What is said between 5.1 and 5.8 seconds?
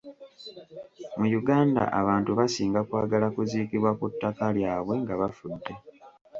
bafudde.